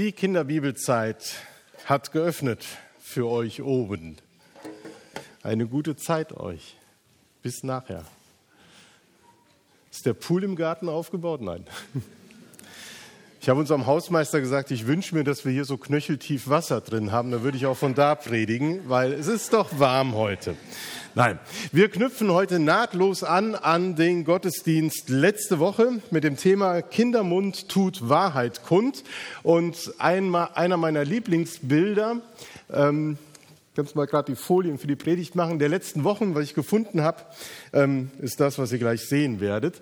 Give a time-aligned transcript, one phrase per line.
[0.00, 1.34] Die Kinderbibelzeit
[1.84, 2.64] hat geöffnet
[3.00, 4.16] für euch oben.
[5.42, 6.78] Eine gute Zeit euch.
[7.42, 8.06] Bis nachher.
[9.90, 11.42] Ist der Pool im Garten aufgebaut?
[11.42, 11.66] Nein.
[13.42, 17.10] Ich habe unserem Hausmeister gesagt, ich wünsche mir, dass wir hier so knöcheltief Wasser drin
[17.10, 17.30] haben.
[17.30, 20.56] Da würde ich auch von da predigen, weil es ist doch warm heute.
[21.14, 21.38] Nein,
[21.72, 28.10] wir knüpfen heute nahtlos an an den Gottesdienst letzte Woche mit dem Thema Kindermund tut
[28.10, 29.04] Wahrheit kund.
[29.42, 32.18] Und einmal, einer meiner Lieblingsbilder,
[32.70, 33.16] ähm,
[33.74, 37.00] kannst mal gerade die Folien für die Predigt machen, der letzten Wochen, was ich gefunden
[37.00, 37.22] habe,
[37.72, 39.80] ähm, ist das, was ihr gleich sehen werdet.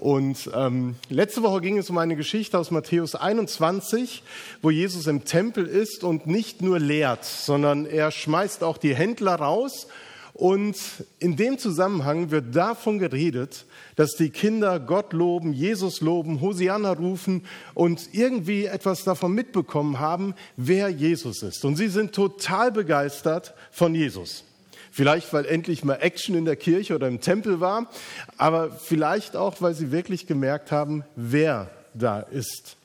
[0.00, 4.22] Und ähm, letzte Woche ging es um eine Geschichte aus Matthäus 21,
[4.62, 9.34] wo Jesus im Tempel ist und nicht nur lehrt, sondern er schmeißt auch die Händler
[9.34, 9.88] raus.
[10.32, 10.76] Und
[11.18, 17.42] in dem Zusammenhang wird davon geredet, dass die Kinder Gott loben, Jesus loben, Hosianna rufen
[17.74, 21.66] und irgendwie etwas davon mitbekommen haben, wer Jesus ist.
[21.66, 24.44] Und sie sind total begeistert von Jesus.
[24.90, 27.88] Vielleicht, weil endlich mal Action in der Kirche oder im Tempel war,
[28.36, 32.76] aber vielleicht auch, weil sie wirklich gemerkt haben, wer da ist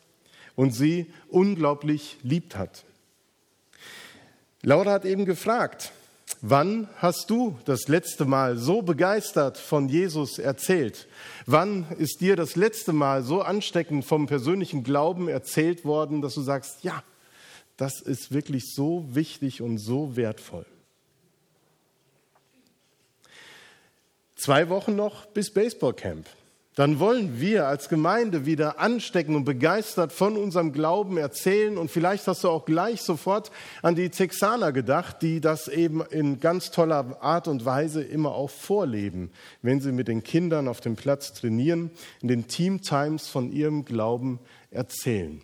[0.56, 2.86] und sie unglaublich liebt hat.
[4.62, 5.92] Laura hat eben gefragt,
[6.42, 11.08] wann hast du das letzte Mal so begeistert von Jesus erzählt?
[11.46, 16.42] Wann ist dir das letzte Mal so ansteckend vom persönlichen Glauben erzählt worden, dass du
[16.42, 17.04] sagst, ja,
[17.78, 20.66] das ist wirklich so wichtig und so wertvoll?
[24.46, 26.28] Zwei Wochen noch bis Baseballcamp.
[26.76, 31.80] Dann wollen wir als Gemeinde wieder anstecken und begeistert von unserem Glauben erzählen.
[31.80, 33.50] Und vielleicht hast du auch gleich sofort
[33.82, 38.52] an die Texaner gedacht, die das eben in ganz toller Art und Weise immer auch
[38.52, 39.32] vorleben,
[39.64, 41.90] wenn sie mit den Kindern auf dem Platz trainieren,
[42.22, 44.38] in den Team Times von ihrem Glauben
[44.70, 45.42] erzählen.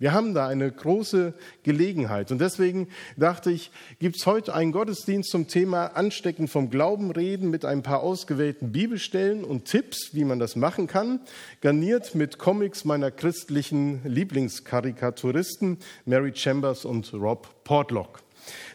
[0.00, 2.32] Wir haben da eine große Gelegenheit.
[2.32, 7.50] Und deswegen dachte ich, gibt es heute einen Gottesdienst zum Thema Anstecken vom Glauben reden
[7.50, 11.20] mit ein paar ausgewählten Bibelstellen und Tipps, wie man das machen kann,
[11.60, 18.22] garniert mit Comics meiner christlichen Lieblingskarikaturisten Mary Chambers und Rob Portlock.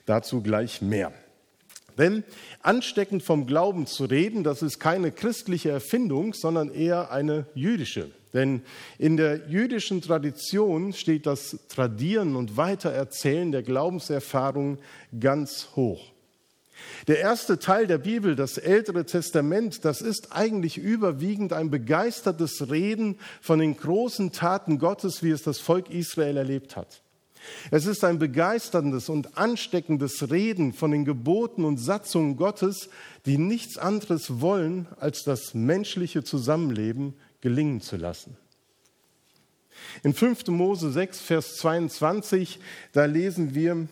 [0.06, 1.12] Dazu gleich mehr.
[1.98, 2.24] Denn
[2.62, 8.12] ansteckend vom Glauben zu reden, das ist keine christliche Erfindung, sondern eher eine jüdische.
[8.34, 8.64] Denn
[8.98, 14.78] in der jüdischen Tradition steht das Tradieren und Weitererzählen der Glaubenserfahrung
[15.18, 16.12] ganz hoch.
[17.08, 23.18] Der erste Teil der Bibel, das Ältere Testament, das ist eigentlich überwiegend ein begeistertes Reden
[23.42, 27.05] von den großen Taten Gottes, wie es das Volk Israel erlebt hat.
[27.72, 32.90] Es ist ein begeisterndes und ansteckendes Reden von den Geboten und Satzungen Gottes,
[33.26, 38.38] die nichts anderes wollen, als das menschliche Zusammenleben gelingen zu lassen.
[40.04, 40.48] In 5.
[40.48, 42.60] Mose 6, Vers 22,
[42.92, 43.88] da lesen wir,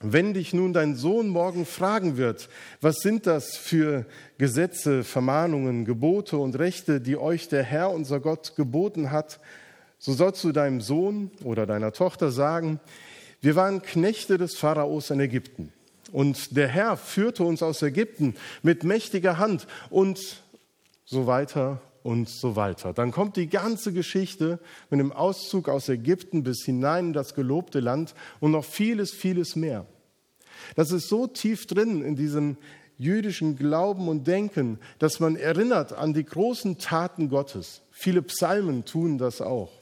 [0.00, 2.48] wenn dich nun dein Sohn morgen fragen wird,
[2.80, 4.04] was sind das für
[4.36, 9.38] Gesetze, Vermahnungen, Gebote und Rechte, die euch der Herr, unser Gott, geboten hat,
[10.04, 12.80] so sollst du deinem Sohn oder deiner Tochter sagen,
[13.40, 15.72] wir waren Knechte des Pharaos in Ägypten.
[16.10, 20.42] Und der Herr führte uns aus Ägypten mit mächtiger Hand und
[21.04, 22.92] so weiter und so weiter.
[22.92, 24.58] Dann kommt die ganze Geschichte
[24.90, 29.54] mit dem Auszug aus Ägypten bis hinein in das gelobte Land und noch vieles, vieles
[29.54, 29.86] mehr.
[30.74, 32.56] Das ist so tief drin in diesem
[32.98, 37.82] jüdischen Glauben und Denken, dass man erinnert an die großen Taten Gottes.
[37.92, 39.81] Viele Psalmen tun das auch.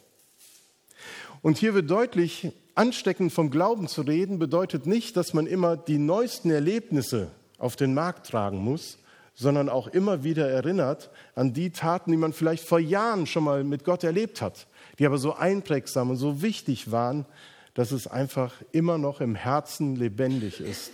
[1.42, 5.98] Und hier wird deutlich, ansteckend vom Glauben zu reden, bedeutet nicht, dass man immer die
[5.98, 8.98] neuesten Erlebnisse auf den Markt tragen muss,
[9.34, 13.64] sondern auch immer wieder erinnert an die Taten, die man vielleicht vor Jahren schon mal
[13.64, 14.66] mit Gott erlebt hat,
[14.98, 17.24] die aber so einprägsam und so wichtig waren,
[17.74, 20.92] dass es einfach immer noch im Herzen lebendig ist.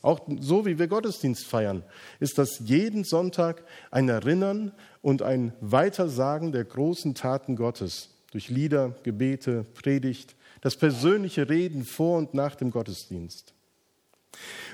[0.00, 1.82] Auch so wie wir Gottesdienst feiern,
[2.20, 4.70] ist das jeden Sonntag ein Erinnern
[5.02, 12.18] und ein Weitersagen der großen Taten Gottes durch Lieder, Gebete, Predigt, das persönliche Reden vor
[12.18, 13.52] und nach dem Gottesdienst.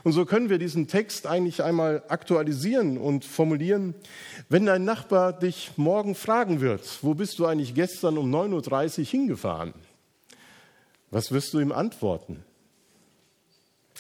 [0.03, 3.95] Und so können wir diesen Text eigentlich einmal aktualisieren und formulieren.
[4.51, 9.05] Wenn dein Nachbar dich morgen fragen wird, wo bist du eigentlich gestern um 9.30 Uhr
[9.07, 9.73] hingefahren?
[11.11, 12.45] Was wirst du ihm antworten?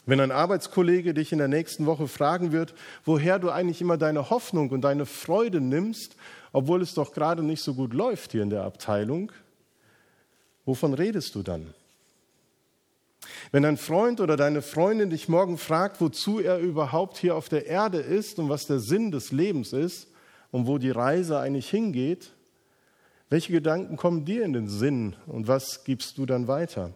[0.04, 2.74] Wenn ein Arbeitskollege dich in der nächsten Woche fragen wird,
[3.06, 6.16] woher du eigentlich immer deine Hoffnung und deine Freude nimmst,
[6.52, 9.32] obwohl es doch gerade nicht so gut läuft hier in der Abteilung,
[10.64, 11.74] wovon redest du dann?
[13.52, 17.66] Wenn ein Freund oder deine Freundin dich morgen fragt, wozu er überhaupt hier auf der
[17.66, 20.08] Erde ist und was der Sinn des Lebens ist
[20.50, 22.32] und wo die Reise eigentlich hingeht,
[23.34, 26.92] Welche Gedanken kommen dir in den Sinn und was gibst du dann weiter?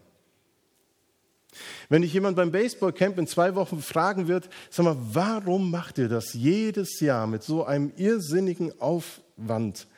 [1.89, 6.09] Wenn dich jemand beim Baseballcamp in zwei Wochen fragen wird, sag mal, warum macht ihr
[6.09, 9.89] das jedes Jahr mit so einem irrsinnigen Aufwand?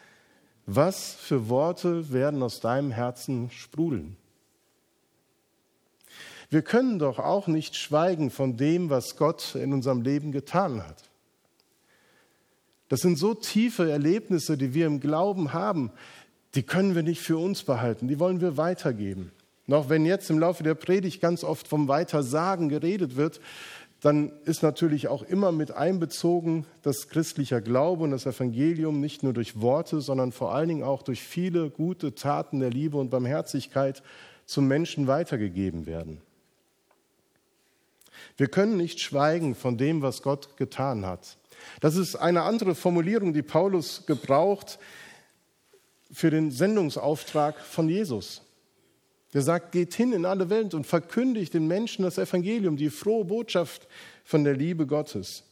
[0.73, 4.17] Was für Worte werden aus deinem Herzen sprudeln?
[6.49, 11.11] Wir können doch auch nicht schweigen von dem, was Gott in unserem Leben getan hat.
[12.89, 15.91] Das sind so tiefe Erlebnisse, die wir im Glauben haben,
[16.55, 19.33] die können wir nicht für uns behalten, die wollen wir weitergeben.
[19.67, 23.41] Noch wenn jetzt im Laufe der Predigt ganz oft vom Weitersagen geredet wird,
[24.01, 29.35] dann ist natürlich auch immer mit einbezogen, dass christlicher Glaube und das Evangelium nicht nur
[29.35, 34.03] durch Worte, sondern vor allen Dingen auch durch viele gute Taten der Liebe und Barmherzigkeit
[34.47, 36.23] zum Menschen weitergegeben werden.
[38.37, 41.37] Wir können nicht schweigen von dem, was Gott getan hat.
[41.81, 44.79] Das ist eine andere Formulierung, die Paulus gebraucht
[46.11, 48.43] für den Sendungsauftrag von Jesus.
[49.33, 53.25] Der sagt, geht hin in alle Welt und verkündigt den Menschen das Evangelium, die frohe
[53.25, 53.87] Botschaft
[54.25, 55.45] von der Liebe Gottes.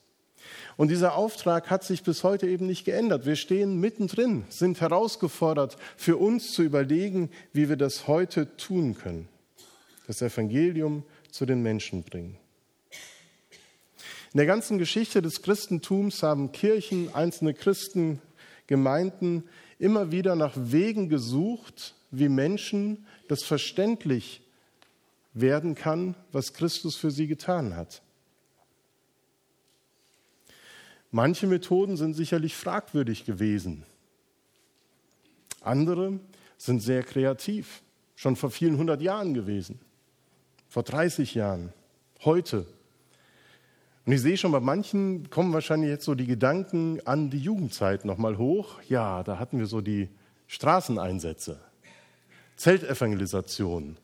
[0.77, 3.27] Und dieser Auftrag hat sich bis heute eben nicht geändert.
[3.27, 9.29] Wir stehen mittendrin, sind herausgefordert, für uns zu überlegen, wie wir das heute tun können.
[10.07, 12.37] Das Evangelium zu den Menschen bringen.
[14.33, 18.21] In der ganzen Geschichte des Christentums haben Kirchen, einzelne Christen,
[18.67, 19.45] Gemeinden
[19.79, 24.43] immer wieder nach Wegen gesucht, wie Menschen das verständlich
[25.35, 28.03] werden kann, was Christus für sie getan hat.
[31.11, 33.85] Manche Methoden sind sicherlich fragwürdig gewesen.
[35.61, 36.21] Andere
[36.59, 37.83] sind sehr kreativ,
[38.15, 39.81] schon vor vielen hundert Jahren gewesen,
[40.69, 41.73] vor 30 Jahren,
[42.25, 42.67] heute.
[44.05, 48.05] Und ich sehe schon, bei manchen kommen wahrscheinlich jetzt so die Gedanken an die Jugendzeit
[48.05, 48.81] nochmal hoch.
[48.89, 50.09] Ja, da hatten wir so die
[50.47, 51.61] Straßeneinsätze.
[52.59, 53.97] Zeltevangelisation.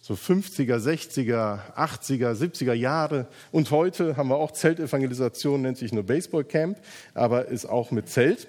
[0.00, 3.26] So 50er, 60er, 80er, 70er Jahre.
[3.52, 6.78] Und heute haben wir auch Zeltevangelisation, nennt sich nur Baseballcamp,
[7.14, 8.46] aber ist auch mit Zelt.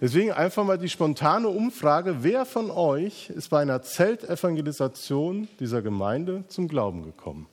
[0.00, 6.44] Deswegen einfach mal die spontane Umfrage, wer von euch ist bei einer Zeltevangelisation dieser Gemeinde
[6.48, 7.48] zum Glauben gekommen?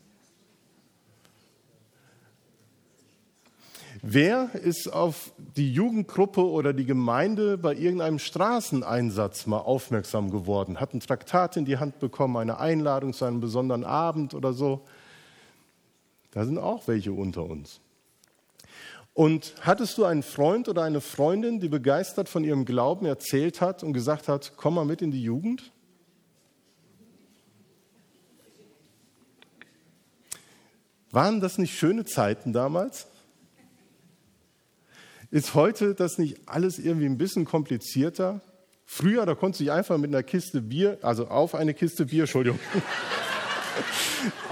[4.02, 10.94] Wer ist auf die Jugendgruppe oder die Gemeinde bei irgendeinem Straßeneinsatz mal aufmerksam geworden, hat
[10.94, 14.86] ein Traktat in die Hand bekommen, eine Einladung zu einem besonderen Abend oder so?
[16.32, 17.80] Da sind auch welche unter uns.
[19.14, 23.82] Und hattest du einen Freund oder eine Freundin, die begeistert von ihrem Glauben erzählt hat
[23.82, 25.72] und gesagt hat, komm mal mit in die Jugend?
[31.10, 33.08] Waren das nicht schöne Zeiten damals?
[35.30, 38.40] Ist heute das nicht alles irgendwie ein bisschen komplizierter?
[38.86, 42.22] Früher, da konntest du dich einfach mit einer Kiste Bier, also auf eine Kiste Bier,
[42.22, 42.60] Entschuldigung,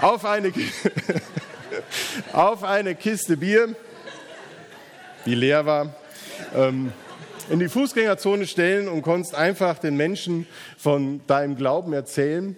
[0.02, 0.52] auf, eine,
[2.34, 3.74] auf eine Kiste Bier,
[5.24, 5.94] die leer war,
[6.54, 6.92] ähm,
[7.48, 10.46] in die Fußgängerzone stellen und konntest einfach den Menschen
[10.76, 12.54] von deinem Glauben erzählen.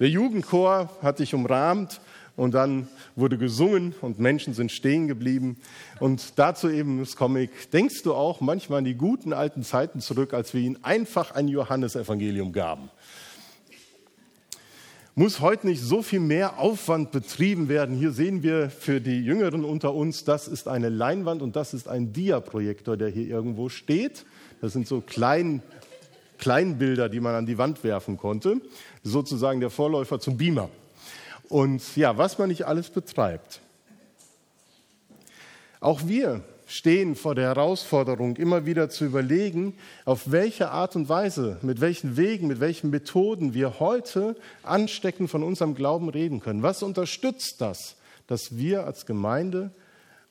[0.00, 2.00] Der Jugendchor hat dich umrahmt
[2.36, 5.56] und dann wurde gesungen und Menschen sind stehen geblieben.
[6.00, 7.70] Und dazu eben das Comic.
[7.70, 11.46] Denkst du auch manchmal an die guten alten Zeiten zurück, als wir ihnen einfach ein
[11.46, 12.90] Johannesevangelium gaben?
[15.16, 17.96] Muss heute nicht so viel mehr Aufwand betrieben werden?
[17.96, 21.86] Hier sehen wir für die Jüngeren unter uns, das ist eine Leinwand und das ist
[21.86, 24.26] ein Diaprojektor, der hier irgendwo steht.
[24.60, 25.62] Das sind so klein,
[26.38, 28.60] Kleinbilder, die man an die Wand werfen konnte.
[29.04, 30.68] Sozusagen der Vorläufer zum Beamer.
[31.48, 33.60] Und ja, was man nicht alles betreibt.
[35.80, 39.74] Auch wir stehen vor der Herausforderung, immer wieder zu überlegen,
[40.04, 45.42] auf welche Art und Weise, mit welchen Wegen, mit welchen Methoden wir heute ansteckend von
[45.42, 46.62] unserem Glauben reden können.
[46.62, 47.96] Was unterstützt das,
[48.26, 49.70] dass wir als Gemeinde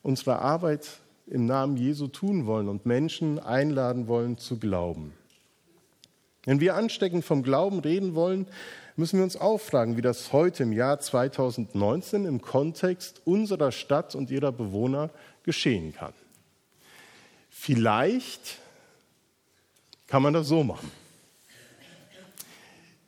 [0.02, 0.88] unsere Arbeit
[1.26, 5.14] im Namen Jesu tun wollen und Menschen einladen wollen zu glauben?
[6.44, 8.46] Wenn wir ansteckend vom Glauben reden wollen,
[8.96, 14.14] müssen wir uns auch fragen, wie das heute im Jahr 2019 im Kontext unserer Stadt
[14.14, 15.10] und ihrer Bewohner
[15.42, 16.12] geschehen kann.
[17.50, 18.58] Vielleicht
[20.06, 20.90] kann man das so machen.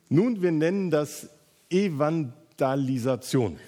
[0.09, 1.29] Nun, wir nennen das
[1.69, 3.59] Evangelisation.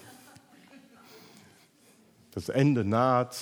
[2.32, 3.36] Das Ende naht,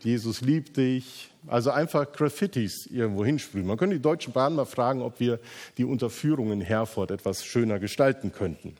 [0.00, 3.66] Jesus liebt dich, also einfach Graffitis irgendwo hinsprühen.
[3.66, 5.38] Man könnte die Deutsche Bahn mal fragen, ob wir
[5.78, 8.76] die Unterführung in Herford etwas schöner gestalten könnten.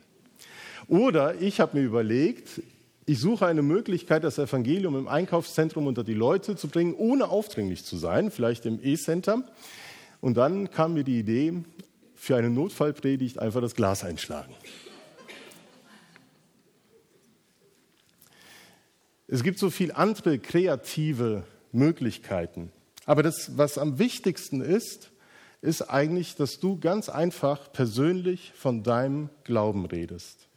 [0.88, 2.62] Oder ich habe mir überlegt,
[3.06, 7.84] ich suche eine Möglichkeit, das Evangelium im Einkaufszentrum unter die Leute zu bringen, ohne aufdringlich
[7.84, 9.44] zu sein, vielleicht im E-Center.
[10.20, 11.62] Und dann kam mir die Idee,
[12.16, 14.52] für eine Notfallpredigt einfach das Glas einschlagen.
[19.28, 21.44] Es gibt so viele andere kreative
[21.76, 22.72] Möglichkeiten.
[23.04, 25.12] Aber das, was am wichtigsten ist,
[25.62, 30.48] ist eigentlich, dass du ganz einfach persönlich von deinem Glauben redest.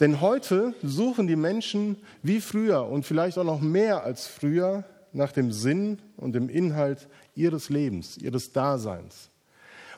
[0.00, 5.32] Denn heute suchen die Menschen wie früher und vielleicht auch noch mehr als früher nach
[5.32, 9.31] dem Sinn und dem Inhalt ihres Lebens, ihres Daseins.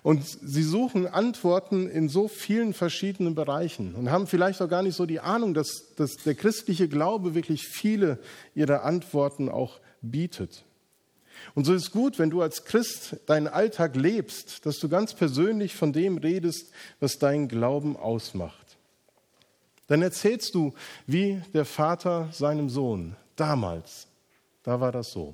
[0.05, 4.97] Und sie suchen Antworten in so vielen verschiedenen Bereichen und haben vielleicht auch gar nicht
[4.97, 8.19] so die Ahnung, dass, dass der christliche Glaube wirklich viele
[8.55, 10.67] ihrer Antworten auch bietet.
[11.55, 15.75] Und so ist gut, wenn du als Christ deinen Alltag lebst, dass du ganz persönlich
[15.75, 16.71] von dem redest,
[17.01, 18.77] was deinen Glauben ausmacht.
[19.87, 20.75] Dann erzählst du,
[21.07, 24.07] wie der Vater seinem Sohn damals,
[24.65, 25.33] da war das so.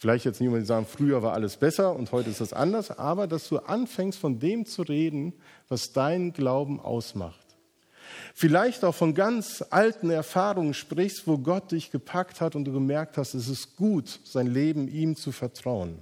[0.00, 3.50] Vielleicht jetzt niemand sagen, früher war alles besser und heute ist es anders, aber dass
[3.50, 5.34] du anfängst von dem zu reden,
[5.68, 7.44] was deinen Glauben ausmacht.
[8.34, 13.18] Vielleicht auch von ganz alten Erfahrungen sprichst, wo Gott dich gepackt hat und du gemerkt
[13.18, 15.98] hast, es ist gut, sein Leben ihm zu vertrauen.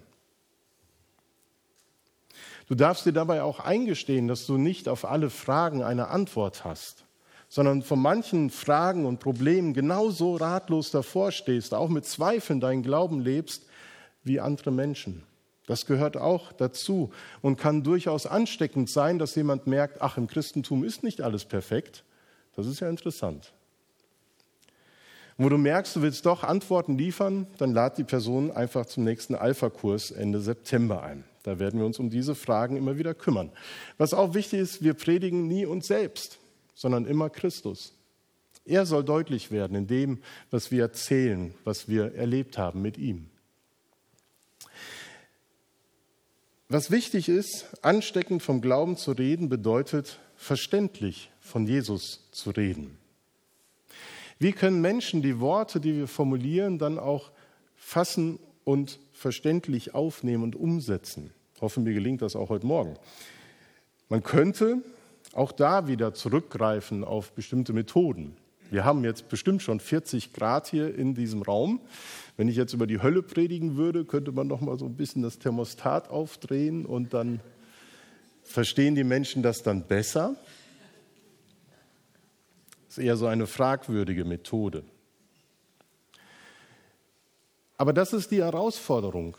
[2.68, 7.04] Du darfst dir dabei auch eingestehen, dass du nicht auf alle Fragen eine Antwort hast,
[7.48, 13.18] sondern von manchen Fragen und Problemen genauso ratlos davor stehst, auch mit Zweifeln deinen Glauben
[13.18, 13.64] lebst
[14.28, 15.24] wie andere Menschen.
[15.66, 20.84] Das gehört auch dazu und kann durchaus ansteckend sein, dass jemand merkt, ach, im Christentum
[20.84, 22.04] ist nicht alles perfekt.
[22.56, 23.52] Das ist ja interessant.
[25.36, 29.34] Wo du merkst, du willst doch Antworten liefern, dann lad die Person einfach zum nächsten
[29.34, 31.24] Alpha-Kurs Ende September ein.
[31.42, 33.50] Da werden wir uns um diese Fragen immer wieder kümmern.
[33.98, 36.38] Was auch wichtig ist, wir predigen nie uns selbst,
[36.74, 37.92] sondern immer Christus.
[38.64, 40.18] Er soll deutlich werden in dem,
[40.50, 43.30] was wir erzählen, was wir erlebt haben mit ihm.
[46.70, 52.98] Was wichtig ist, ansteckend vom Glauben zu reden, bedeutet verständlich von Jesus zu reden.
[54.38, 57.30] Wie können Menschen die Worte, die wir formulieren, dann auch
[57.74, 61.32] fassen und verständlich aufnehmen und umsetzen?
[61.62, 62.96] Hoffen mir gelingt das auch heute Morgen.
[64.10, 64.82] Man könnte
[65.32, 68.36] auch da wieder zurückgreifen auf bestimmte Methoden.
[68.70, 71.80] Wir haben jetzt bestimmt schon 40 Grad hier in diesem Raum.
[72.36, 75.22] Wenn ich jetzt über die Hölle predigen würde, könnte man noch mal so ein bisschen
[75.22, 77.40] das Thermostat aufdrehen und dann
[78.42, 80.36] verstehen die Menschen das dann besser.
[82.86, 84.84] Das ist eher so eine fragwürdige Methode.
[87.78, 89.36] Aber das ist die Herausforderung,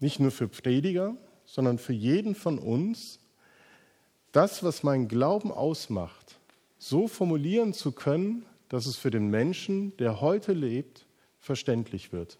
[0.00, 3.18] nicht nur für Prediger, sondern für jeden von uns,
[4.32, 6.35] das, was meinen Glauben ausmacht,
[6.78, 11.06] so formulieren zu können, dass es für den Menschen, der heute lebt,
[11.38, 12.38] verständlich wird.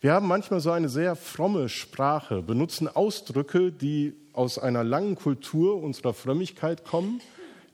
[0.00, 5.82] Wir haben manchmal so eine sehr fromme Sprache, benutzen Ausdrücke, die aus einer langen Kultur
[5.82, 7.20] unserer Frömmigkeit kommen,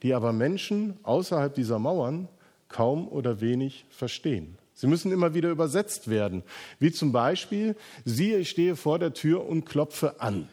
[0.03, 2.29] die aber Menschen außerhalb dieser Mauern
[2.69, 4.59] kaum oder wenig verstehen.
[4.75, 6.43] Sie müssen immer wieder übersetzt werden,
[6.79, 10.49] wie zum Beispiel, siehe, ich stehe vor der Tür und klopfe an.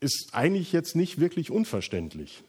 [0.00, 2.42] Ist eigentlich jetzt nicht wirklich unverständlich.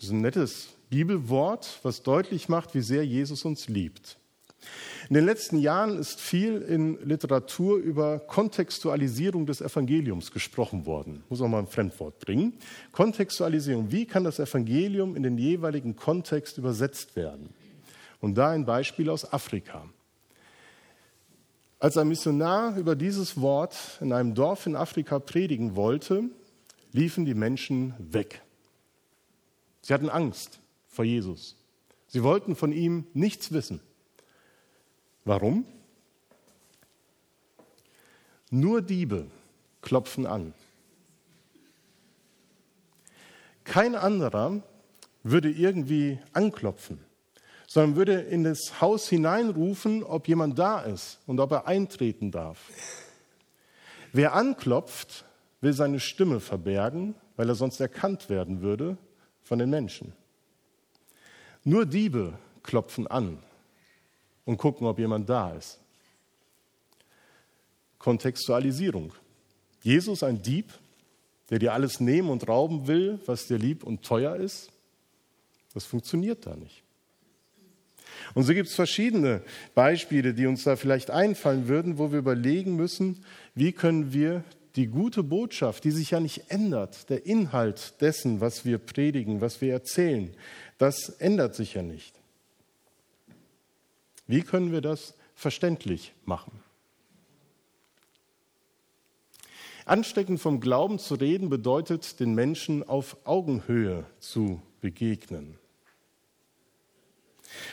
[0.00, 4.16] Das ist ein nettes Bibelwort, was deutlich macht, wie sehr Jesus uns liebt.
[5.10, 11.22] In den letzten Jahren ist viel in Literatur über Kontextualisierung des Evangeliums gesprochen worden.
[11.28, 12.54] Muss auch mal ein Fremdwort bringen.
[12.92, 13.92] Kontextualisierung.
[13.92, 17.50] Wie kann das Evangelium in den jeweiligen Kontext übersetzt werden?
[18.22, 19.84] Und da ein Beispiel aus Afrika.
[21.78, 26.22] Als ein Missionar über dieses Wort in einem Dorf in Afrika predigen wollte,
[26.92, 28.40] liefen die Menschen weg.
[29.82, 31.56] Sie hatten Angst vor Jesus.
[32.06, 33.80] Sie wollten von ihm nichts wissen.
[35.24, 35.64] Warum?
[38.50, 39.26] Nur Diebe
[39.80, 40.52] klopfen an.
[43.64, 44.60] Kein anderer
[45.22, 46.98] würde irgendwie anklopfen,
[47.68, 52.58] sondern würde in das Haus hineinrufen, ob jemand da ist und ob er eintreten darf.
[54.12, 55.24] Wer anklopft,
[55.60, 58.98] will seine Stimme verbergen, weil er sonst erkannt werden würde
[59.50, 60.12] von den Menschen.
[61.64, 63.42] Nur Diebe klopfen an
[64.44, 65.80] und gucken, ob jemand da ist.
[67.98, 69.12] Kontextualisierung.
[69.82, 70.72] Jesus ein Dieb,
[71.50, 74.70] der dir alles nehmen und rauben will, was dir lieb und teuer ist?
[75.74, 76.84] Das funktioniert da nicht.
[78.34, 79.42] Und so gibt es verschiedene
[79.74, 83.24] Beispiele, die uns da vielleicht einfallen würden, wo wir überlegen müssen,
[83.56, 84.44] wie können wir
[84.76, 89.60] die gute Botschaft, die sich ja nicht ändert, der Inhalt dessen, was wir predigen, was
[89.60, 90.34] wir erzählen,
[90.78, 92.14] das ändert sich ja nicht.
[94.26, 96.52] Wie können wir das verständlich machen?
[99.86, 105.58] Ansteckend vom Glauben zu reden bedeutet, den Menschen auf Augenhöhe zu begegnen.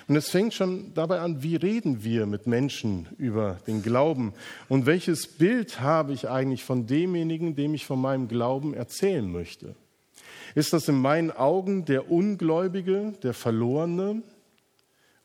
[0.07, 4.33] Und es fängt schon dabei an, wie reden wir mit Menschen über den Glauben
[4.69, 9.75] und welches Bild habe ich eigentlich von demjenigen, dem ich von meinem Glauben erzählen möchte.
[10.55, 14.23] Ist das in meinen Augen der Ungläubige, der Verlorene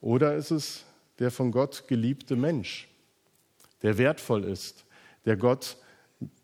[0.00, 0.84] oder ist es
[1.18, 2.88] der von Gott geliebte Mensch,
[3.82, 4.84] der wertvoll ist,
[5.24, 5.76] der Gott,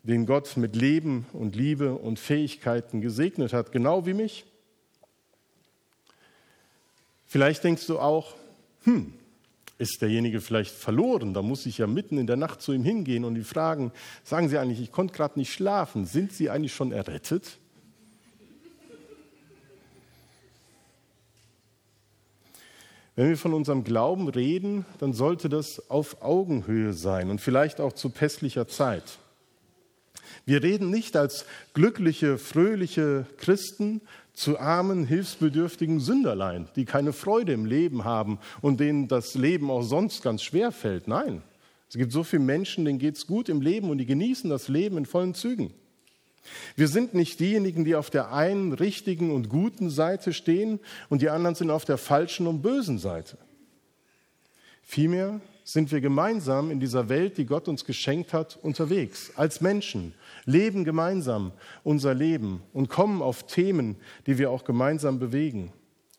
[0.03, 4.45] den Gott mit Leben und Liebe und Fähigkeiten gesegnet hat, genau wie mich?
[7.29, 8.33] Vielleicht denkst du auch,
[8.85, 9.13] hm,
[9.77, 11.35] ist derjenige vielleicht verloren?
[11.35, 13.91] Da muss ich ja mitten in der Nacht zu ihm hingehen und ihn fragen,
[14.23, 17.59] sagen Sie eigentlich, ich konnte gerade nicht schlafen, sind Sie eigentlich schon errettet?
[23.15, 27.93] Wenn wir von unserem Glauben reden, dann sollte das auf Augenhöhe sein und vielleicht auch
[27.93, 29.19] zu pässlicher Zeit.
[30.45, 31.45] Wir reden nicht als
[31.75, 34.01] glückliche, fröhliche Christen,
[34.39, 39.81] zu armen, hilfsbedürftigen Sünderlein, die keine Freude im Leben haben und denen das Leben auch
[39.81, 41.09] sonst ganz schwer fällt.
[41.09, 41.41] Nein,
[41.89, 44.69] es gibt so viele Menschen, denen geht es gut im Leben und die genießen das
[44.69, 45.73] Leben in vollen Zügen.
[46.77, 50.79] Wir sind nicht diejenigen, die auf der einen richtigen und guten Seite stehen
[51.09, 53.37] und die anderen sind auf der falschen und bösen Seite.
[54.83, 55.41] Vielmehr
[55.71, 60.13] sind wir gemeinsam in dieser Welt, die Gott uns geschenkt hat, unterwegs, als Menschen,
[60.45, 61.51] leben gemeinsam
[61.83, 63.95] unser Leben und kommen auf Themen,
[64.25, 65.71] die wir auch gemeinsam bewegen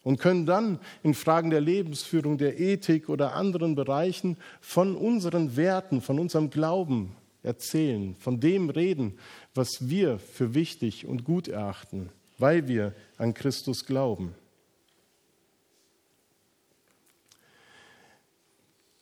[0.03, 6.01] und können dann in Fragen der Lebensführung, der Ethik oder anderen Bereichen von unseren Werten,
[6.01, 9.19] von unserem Glauben erzählen, von dem reden,
[9.55, 14.35] was wir für wichtig und gut erachten, weil wir an Christus glauben.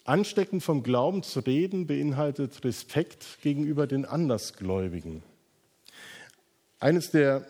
[0.09, 5.23] Ansteckend vom Glauben zu reden beinhaltet Respekt gegenüber den Andersgläubigen.
[6.81, 7.47] Eines der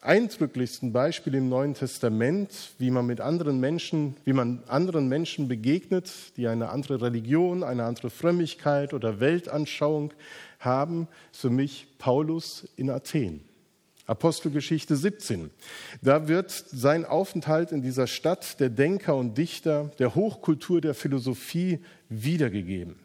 [0.00, 6.36] eindrücklichsten Beispiele im Neuen Testament, wie man mit anderen Menschen, wie man anderen Menschen begegnet,
[6.36, 10.12] die eine andere Religion, eine andere Frömmigkeit oder Weltanschauung
[10.60, 13.47] haben, ist für mich Paulus in Athen.
[14.08, 15.50] Apostelgeschichte 17.
[16.00, 21.80] Da wird sein Aufenthalt in dieser Stadt der Denker und Dichter, der Hochkultur der Philosophie
[22.08, 22.96] wiedergegeben.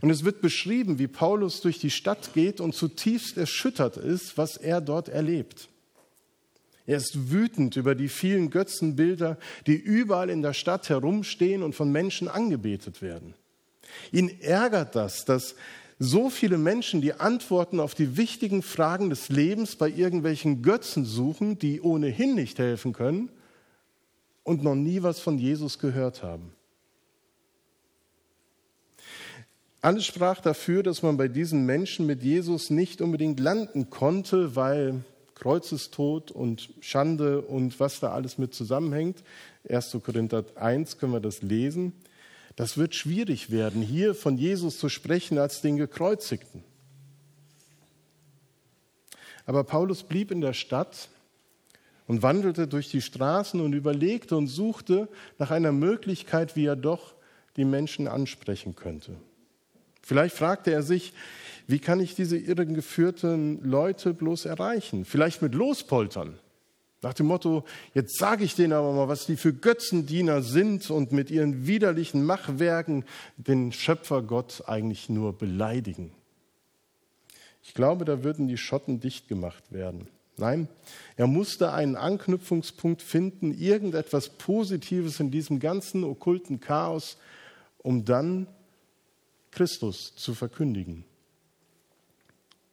[0.00, 4.56] Und es wird beschrieben, wie Paulus durch die Stadt geht und zutiefst erschüttert ist, was
[4.56, 5.68] er dort erlebt.
[6.86, 11.92] Er ist wütend über die vielen Götzenbilder, die überall in der Stadt herumstehen und von
[11.92, 13.34] Menschen angebetet werden.
[14.10, 15.54] Ihn ärgert das, dass
[15.98, 21.58] so viele Menschen die Antworten auf die wichtigen Fragen des Lebens bei irgendwelchen Götzen suchen,
[21.58, 23.30] die ohnehin nicht helfen können
[24.42, 26.52] und noch nie was von Jesus gehört haben.
[29.80, 35.04] Alles sprach dafür, dass man bei diesen Menschen mit Jesus nicht unbedingt landen konnte, weil
[35.34, 39.22] Kreuzestod und Schande und was da alles mit zusammenhängt.
[39.68, 39.98] 1.
[40.02, 41.92] Korinther 1 können wir das lesen.
[42.56, 46.64] Das wird schwierig werden, hier von Jesus zu sprechen als den Gekreuzigten.
[49.44, 51.08] Aber Paulus blieb in der Stadt
[52.06, 57.14] und wandelte durch die Straßen und überlegte und suchte nach einer Möglichkeit, wie er doch
[57.56, 59.16] die Menschen ansprechen könnte.
[60.02, 61.12] Vielleicht fragte er sich,
[61.66, 65.04] wie kann ich diese irregeführten Leute bloß erreichen?
[65.04, 66.38] Vielleicht mit Lospoltern.
[67.02, 71.12] Nach dem Motto, jetzt sage ich denen aber mal, was die für Götzendiener sind und
[71.12, 73.04] mit ihren widerlichen Machwerken
[73.36, 76.12] den Schöpfer Gott eigentlich nur beleidigen.
[77.62, 80.08] Ich glaube, da würden die Schotten dicht gemacht werden.
[80.38, 80.68] Nein,
[81.16, 87.16] er musste einen Anknüpfungspunkt finden, irgendetwas Positives in diesem ganzen okkulten Chaos,
[87.78, 88.46] um dann
[89.50, 91.04] Christus zu verkündigen.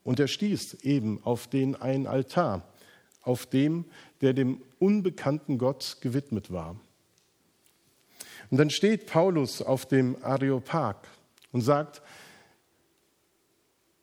[0.03, 2.67] Und er stieß eben auf den einen Altar,
[3.23, 3.86] auf dem,
[4.21, 6.75] der dem unbekannten Gott gewidmet war.
[8.51, 10.97] Und dann steht Paulus auf dem Areopag
[11.51, 12.01] und sagt,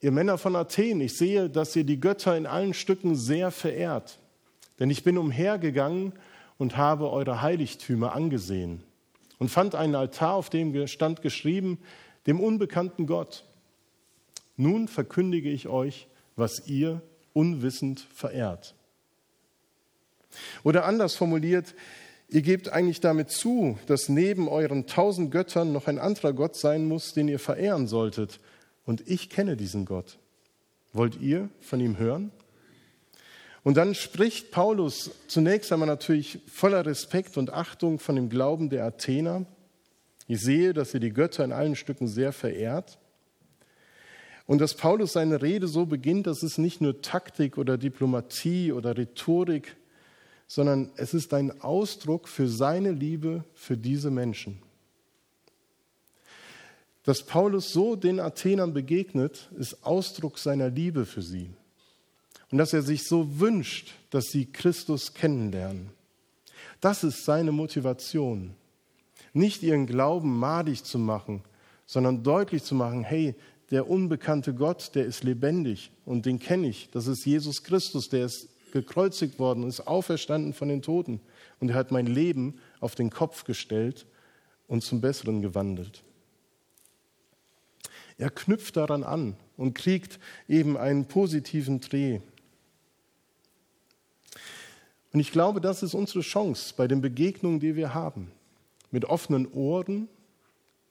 [0.01, 4.19] ihr Männer von Athen, ich sehe, dass ihr die Götter in allen Stücken sehr verehrt,
[4.79, 6.13] denn ich bin umhergegangen
[6.57, 8.83] und habe eure Heiligtümer angesehen
[9.37, 11.79] und fand einen Altar, auf dem stand geschrieben,
[12.27, 13.45] dem unbekannten Gott.
[14.57, 17.01] Nun verkündige ich euch, was ihr
[17.33, 18.75] unwissend verehrt.
[20.63, 21.75] Oder anders formuliert,
[22.29, 26.85] ihr gebt eigentlich damit zu, dass neben euren tausend Göttern noch ein anderer Gott sein
[26.85, 28.39] muss, den ihr verehren solltet.
[28.85, 30.17] Und ich kenne diesen Gott.
[30.93, 32.31] Wollt ihr von ihm hören?
[33.63, 38.85] Und dann spricht Paulus zunächst einmal natürlich voller Respekt und Achtung von dem Glauben der
[38.85, 39.45] Athener.
[40.27, 42.97] Ich sehe, dass ihr die Götter in allen Stücken sehr verehrt.
[44.47, 48.97] Und dass Paulus seine Rede so beginnt, das ist nicht nur Taktik oder Diplomatie oder
[48.97, 49.75] Rhetorik,
[50.53, 54.61] sondern es ist ein Ausdruck für seine Liebe für diese Menschen.
[57.03, 61.51] Dass Paulus so den Athenern begegnet, ist Ausdruck seiner Liebe für sie.
[62.51, 65.91] Und dass er sich so wünscht, dass sie Christus kennenlernen.
[66.81, 68.53] Das ist seine Motivation.
[69.31, 71.43] Nicht ihren Glauben madig zu machen,
[71.85, 73.35] sondern deutlich zu machen, hey,
[73.69, 76.89] der unbekannte Gott, der ist lebendig und den kenne ich.
[76.91, 81.19] Das ist Jesus Christus, der ist gekreuzigt worden, ist auferstanden von den Toten
[81.59, 84.05] und er hat mein Leben auf den Kopf gestellt
[84.67, 86.03] und zum Besseren gewandelt.
[88.17, 92.19] Er knüpft daran an und kriegt eben einen positiven Dreh.
[95.13, 98.31] Und ich glaube, das ist unsere Chance bei den Begegnungen, die wir haben.
[98.91, 100.07] Mit offenen Ohren,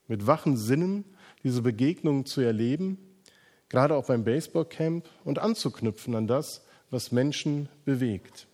[0.08, 1.04] mit wachen Sinnen
[1.42, 2.98] diese Begegnungen zu erleben,
[3.68, 8.46] gerade auch beim Baseballcamp und anzuknüpfen an das, was Menschen bewegt.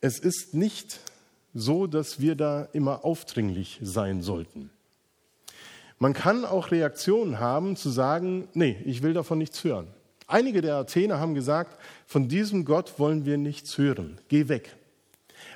[0.00, 1.00] Es ist nicht
[1.54, 4.70] so, dass wir da immer aufdringlich sein sollten.
[5.98, 9.86] Man kann auch Reaktionen haben, zu sagen, nee, ich will davon nichts hören.
[10.26, 14.76] Einige der Athener haben gesagt, von diesem Gott wollen wir nichts hören, geh weg.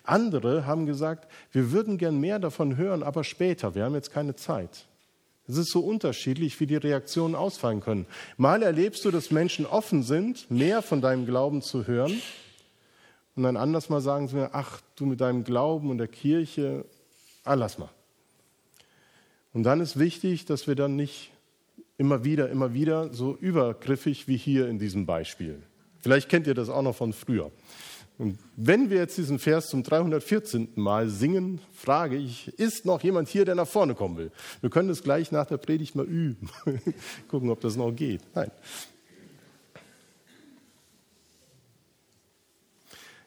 [0.05, 4.37] Andere haben gesagt, wir würden gern mehr davon hören, aber später, wir haben jetzt keine
[4.37, 4.88] Zeit.
[5.48, 8.06] Es ist so unterschiedlich, wie die Reaktionen ausfallen können.
[8.37, 12.20] Mal erlebst du, dass Menschen offen sind, mehr von deinem Glauben zu hören.
[13.34, 16.84] Und dann anders mal sagen sie mir, ach, du mit deinem Glauben und der Kirche,
[17.44, 17.88] ah, lass mal.
[19.54, 21.30] Und dann ist wichtig, dass wir dann nicht
[21.96, 25.62] immer wieder, immer wieder so übergriffig wie hier in diesem Beispiel.
[26.00, 27.50] Vielleicht kennt ihr das auch noch von früher.
[28.18, 30.70] Und wenn wir jetzt diesen Vers zum 314.
[30.74, 34.33] Mal singen, frage ich, ist noch jemand hier, der nach vorne kommen will?
[34.61, 36.50] Wir können das gleich nach der Predigt mal üben.
[37.28, 38.22] Gucken, ob das noch geht.
[38.35, 38.50] Nein.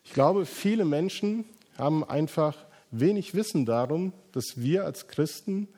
[0.03, 1.45] Ich glaube, viele Menschen
[1.77, 2.57] haben einfach
[2.91, 5.69] wenig Wissen darum, dass wir als Christen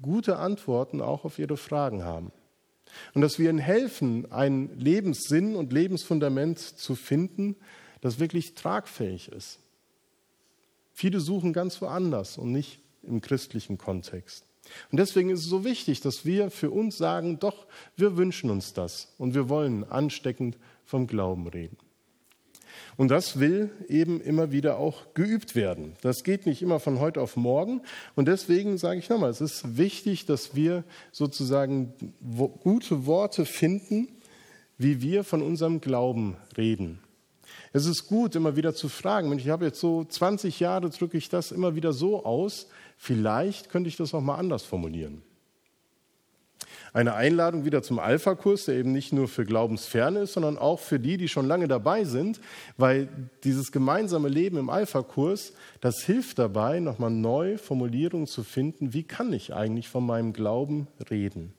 [0.00, 2.30] gute Antworten auch auf ihre Fragen haben.
[3.14, 7.56] Und dass wir ihnen helfen, einen Lebenssinn und Lebensfundament zu finden,
[8.00, 9.58] das wirklich tragfähig ist.
[10.92, 14.44] Viele suchen ganz woanders und nicht im christlichen Kontext.
[14.90, 18.72] Und deswegen ist es so wichtig, dass wir für uns sagen, doch, wir wünschen uns
[18.72, 21.76] das und wir wollen ansteckend vom Glauben reden.
[22.96, 25.94] Und das will eben immer wieder auch geübt werden.
[26.02, 27.80] Das geht nicht immer von heute auf morgen.
[28.14, 31.94] Und deswegen sage ich nochmal, es ist wichtig, dass wir sozusagen
[32.62, 34.08] gute Worte finden,
[34.76, 37.00] wie wir von unserem Glauben reden.
[37.72, 41.28] Es ist gut, immer wieder zu fragen, ich habe jetzt so 20 Jahre, drücke ich
[41.28, 45.22] das immer wieder so aus, vielleicht könnte ich das auch mal anders formulieren.
[46.92, 50.98] Eine Einladung wieder zum Alpha-Kurs, der eben nicht nur für Glaubensferne ist, sondern auch für
[50.98, 52.40] die, die schon lange dabei sind,
[52.76, 53.08] weil
[53.44, 59.32] dieses gemeinsame Leben im Alpha-Kurs, das hilft dabei, nochmal neu Formulierungen zu finden, wie kann
[59.32, 61.54] ich eigentlich von meinem Glauben reden.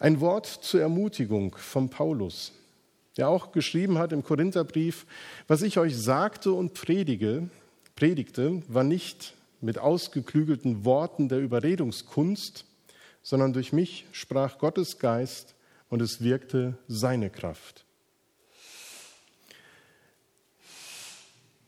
[0.00, 2.52] Ein Wort zur Ermutigung von Paulus,
[3.16, 5.06] der auch geschrieben hat im Korintherbrief,
[5.48, 7.50] was ich euch sagte und predige,
[7.96, 12.64] predigte, war nicht mit ausgeklügelten Worten der Überredungskunst,
[13.22, 15.56] sondern durch mich sprach Gottes Geist
[15.88, 17.84] und es wirkte seine Kraft.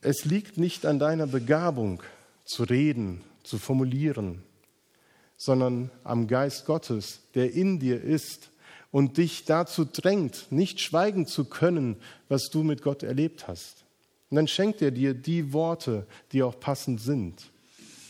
[0.02, 2.00] Es liegt nicht an deiner Begabung
[2.44, 4.44] zu reden, zu formulieren,
[5.40, 8.50] sondern am Geist Gottes, der in dir ist
[8.90, 11.96] und dich dazu drängt, nicht schweigen zu können,
[12.28, 13.86] was du mit Gott erlebt hast.
[14.28, 17.50] Und dann schenkt er dir die Worte, die auch passend sind.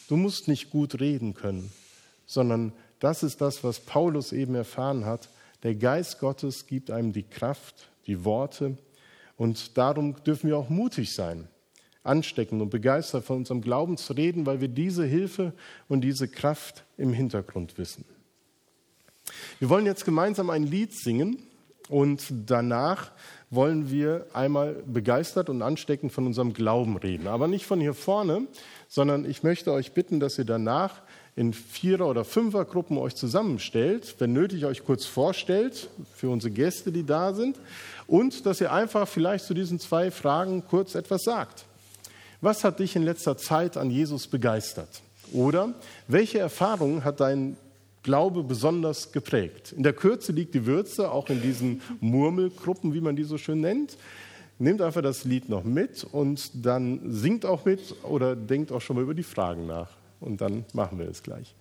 [0.09, 1.71] Du musst nicht gut reden können,
[2.27, 5.29] sondern das ist das, was Paulus eben erfahren hat.
[5.63, 8.77] Der Geist Gottes gibt einem die Kraft, die Worte
[9.37, 11.47] und darum dürfen wir auch mutig sein
[12.03, 15.53] anstecken und begeistert von unserem Glauben zu reden, weil wir diese Hilfe
[15.89, 18.05] und diese Kraft im Hintergrund wissen.
[19.59, 21.39] Wir wollen jetzt gemeinsam ein Lied singen
[21.89, 23.11] und danach
[23.51, 27.27] wollen wir einmal begeistert und ansteckend von unserem Glauben reden.
[27.27, 28.47] Aber nicht von hier vorne,
[28.89, 31.03] sondern ich möchte euch bitten, dass ihr danach
[31.37, 37.05] in Vierer- oder Fünfergruppen euch zusammenstellt, wenn nötig euch kurz vorstellt für unsere Gäste, die
[37.05, 37.59] da sind,
[38.07, 41.67] und dass ihr einfach vielleicht zu diesen zwei Fragen kurz etwas sagt.
[42.41, 45.03] Was hat dich in letzter Zeit an Jesus begeistert?
[45.33, 45.75] Oder
[46.09, 47.57] welche Erfahrung hat dein
[48.03, 49.73] Glaube besonders geprägt?
[49.73, 53.61] In der Kürze liegt die Würze, auch in diesen Murmelgruppen, wie man die so schön
[53.61, 53.99] nennt.
[54.59, 58.97] Nehmt einfach das Lied noch mit und dann singt auch mit oder denkt auch schon
[58.97, 59.91] mal über die Fragen nach.
[60.21, 61.55] und dann machen wir es gleich.